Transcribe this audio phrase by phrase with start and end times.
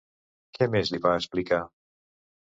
[0.57, 1.61] Què més li va explicar?